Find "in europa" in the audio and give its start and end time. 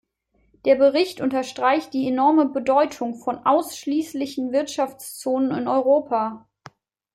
5.55-6.49